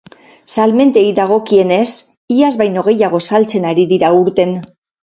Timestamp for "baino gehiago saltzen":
2.65-3.73